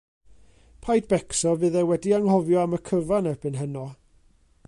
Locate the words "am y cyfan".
2.63-3.31